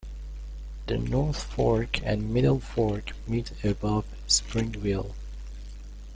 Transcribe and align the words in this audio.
The 0.87 0.97
North 0.97 1.43
Fork 1.53 1.99
and 2.03 2.33
Middle 2.33 2.59
Fork 2.59 3.11
meet 3.27 3.51
above 3.63 4.07
Springville. 4.25 5.13